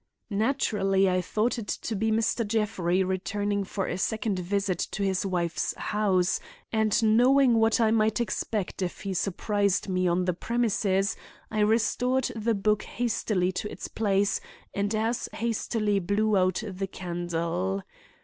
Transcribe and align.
"Naturally 0.31 1.07
I 1.07 1.21
thought 1.21 1.59
it 1.59 1.67
to 1.67 1.95
be 1.95 2.09
Mr. 2.09 2.43
Jeffrey 2.43 3.03
returning 3.03 3.63
for 3.63 3.85
a 3.85 3.99
second 3.99 4.39
visit 4.39 4.79
to 4.93 5.03
his 5.03 5.27
wife's 5.27 5.75
house, 5.75 6.39
and 6.71 7.03
knowing 7.15 7.53
what 7.59 7.79
I 7.79 7.91
might 7.91 8.19
expect 8.19 8.81
if 8.81 9.01
he 9.01 9.13
surprised 9.13 9.87
me 9.89 10.07
on 10.07 10.25
the 10.25 10.33
premises, 10.33 11.15
I 11.51 11.59
restored 11.59 12.31
the 12.35 12.55
book 12.55 12.81
hastily 12.81 13.51
to 13.51 13.71
its 13.71 13.87
place 13.87 14.41
and 14.73 14.95
as 14.95 15.29
hastily 15.33 15.99
blew 15.99 16.35
out 16.35 16.63
the 16.67 16.87
candle. 16.87 17.83